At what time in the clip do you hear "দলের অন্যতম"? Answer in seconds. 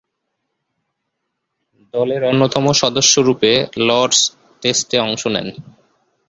1.93-2.65